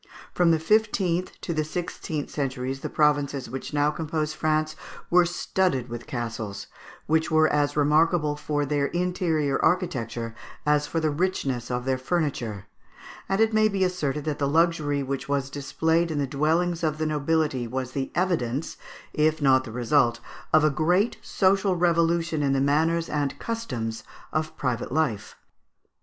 [0.33, 4.75] From the fifteenth to the sixteenth centuries, the provinces which now compose France
[5.11, 6.65] were studded with castles,
[7.05, 10.33] which were as remarkable for their interior, architecture
[10.65, 12.65] as for the richness of their furniture;
[13.29, 16.97] and it may be asserted that the luxury which was displayed in the dwellings of
[16.97, 18.77] the nobility was the evidence,
[19.13, 20.19] if not the resuit,
[20.51, 25.35] of a great social revolution in the manners and customs of private life.